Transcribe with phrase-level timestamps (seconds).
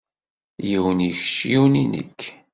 [0.67, 2.19] Yiwen i kečč yiwen i nekk.